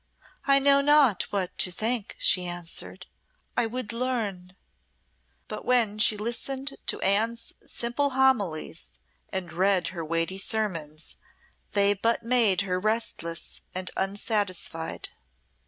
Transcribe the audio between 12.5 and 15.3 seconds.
her restless and unsatisfied.